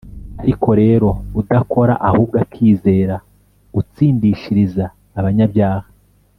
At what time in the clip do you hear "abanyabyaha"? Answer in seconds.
5.19-5.87